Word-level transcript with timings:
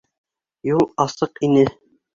Юл 0.71 0.83
асыҡ 1.07 1.39
ине. 1.51 1.69